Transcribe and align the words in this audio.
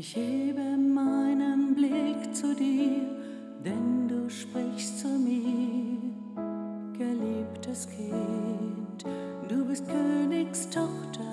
Ich 0.00 0.14
hebe 0.14 0.60
meinen 0.76 1.74
Blick 1.74 2.32
zu 2.32 2.54
dir, 2.54 3.02
denn 3.64 4.06
du 4.06 4.30
sprichst 4.30 5.00
zu 5.00 5.08
mir, 5.08 5.98
geliebtes 6.96 7.88
Kind, 7.88 9.04
du 9.48 9.64
bist 9.64 9.84
Königstochter. 9.88 11.24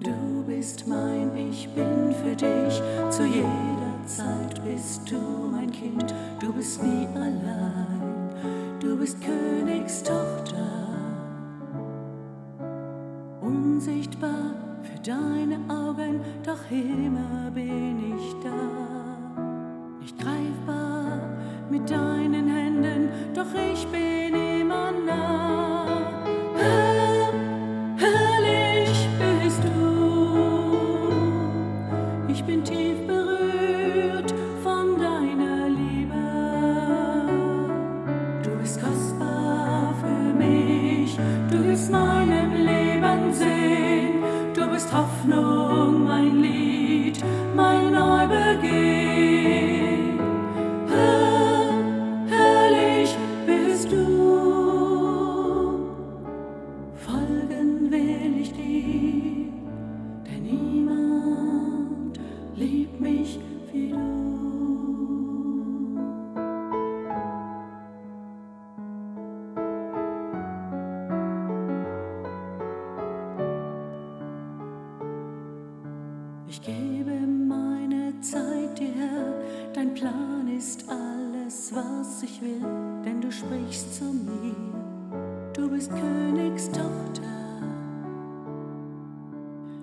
Du 0.00 0.42
bist 0.44 0.88
mein, 0.88 1.36
ich 1.36 1.68
bin 1.68 2.16
für 2.20 2.34
dich, 2.34 2.82
zu 3.08 3.22
jeder 3.22 4.06
Zeit 4.06 4.60
bist 4.64 5.08
du 5.08 5.20
mein 5.52 5.70
Kind, 5.70 6.12
du 6.40 6.52
bist 6.52 6.82
nie 6.82 7.06
allein, 7.14 8.28
du 8.80 8.96
bist 8.96 9.18
Königstochter. 9.20 10.19
Unsichtbar 13.50 14.54
für 14.82 15.00
deine 15.02 15.58
Augen, 15.68 16.20
doch 16.44 16.70
immer 16.70 17.50
bin 17.52 18.14
ich 18.16 18.32
da. 18.44 18.60
Nicht 20.00 20.16
greifbar 20.18 21.18
mit 21.68 21.90
deinen 21.90 22.46
Händen, 22.46 23.08
doch 23.34 23.52
ich 23.72 23.84
bin 23.88 24.34
immer 24.60 24.92
nah. 25.04 25.86
Herr, 26.54 27.32
herrlich 27.96 29.08
bist 29.18 29.64
du. 29.64 31.12
Ich 32.28 32.44
bin 32.44 32.62
tief 32.62 33.04
berührt 33.04 34.32
von 34.62 34.96
deiner 34.96 35.68
Liebe. 35.70 36.22
Du 38.44 38.50
bist 38.60 38.80
kostbar 38.80 39.92
für 40.00 40.34
mich, 40.38 41.18
du 41.50 41.60
Leben 41.60 41.76
Sinn, 41.76 42.39
Hoffnung, 44.92 46.04
mein 46.04 46.42
Lied, 46.42 47.22
mein 47.54 47.92
Neubeginn. 47.92 48.58
Herr, 50.88 51.70
herrlich 52.28 53.16
bist 53.46 53.92
du, 53.92 54.06
folgen 56.96 57.88
will 57.88 58.40
ich 58.40 58.52
dir, 58.52 59.52
denn 60.26 60.42
niemand 60.42 62.18
liebt 62.56 63.00
mich 63.00 63.38
wie 63.72 63.90
du. 63.90 64.69
Ich 76.52 76.60
gebe 76.62 77.12
meine 77.12 78.12
Zeit 78.22 78.76
dir, 78.76 78.88
Herr, 78.88 79.34
dein 79.72 79.94
Plan 79.94 80.48
ist 80.48 80.84
alles, 80.88 81.72
was 81.72 82.24
ich 82.24 82.42
will, 82.42 82.60
denn 83.04 83.20
du 83.20 83.30
sprichst 83.30 83.94
zu 83.94 84.06
mir, 84.06 84.56
du 85.52 85.70
bist 85.70 85.92
Königstochter. 85.92 86.82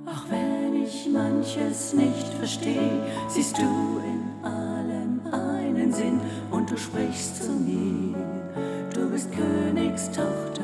Auch 0.07 0.29
wenn 0.29 0.83
ich 0.83 1.07
manches 1.09 1.93
nicht 1.93 2.27
verstehe, 2.37 2.99
siehst 3.29 3.57
du 3.57 4.01
in 4.03 4.45
allem 4.45 5.21
einen 5.31 5.93
Sinn 5.93 6.19
und 6.51 6.69
du 6.69 6.75
sprichst 6.75 7.45
zu 7.45 7.51
mir, 7.53 8.13
du 8.93 9.09
bist 9.09 9.29
Königstochter. 9.31 10.56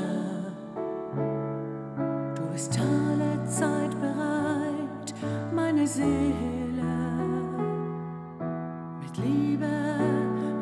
Seele 5.94 6.34
mit 9.00 9.16
Liebe 9.18 9.68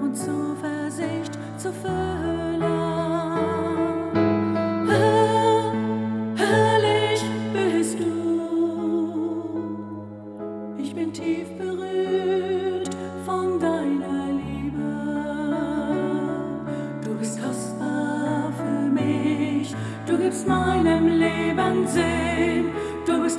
und 0.04 0.14
Zuversicht 0.14 1.38
zu 1.58 1.72
füllen. 1.72 2.62
Herr, 4.90 5.74
herrlich 6.36 7.24
bist 7.54 7.98
du. 7.98 8.12
Ich 10.78 10.94
bin 10.94 11.14
tief 11.14 11.48
berührt 11.58 12.90
von 13.26 13.58
deiner 13.58 14.34
Liebe. 14.34 14.92
Du 17.06 17.14
bist 17.16 17.42
kostbar 17.42 18.52
für 18.52 18.90
mich, 18.90 19.74
du 20.06 20.18
gibst 20.18 20.46
meinem 20.46 21.08
Leben 21.08 21.88
Sinn. 21.88 22.81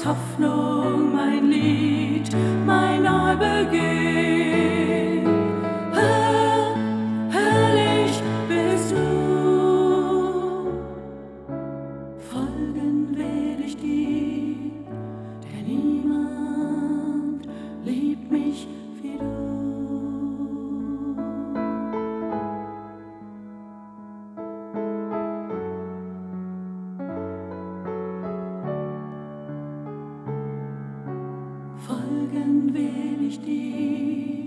Hoffnung, 0.05 1.13
mein 1.13 1.49
Lied, 1.51 2.29
mein 2.67 3.03
Neubeginn. 3.03 3.83
Will 32.73 33.29
ich 33.29 33.41
dir, 33.41 34.42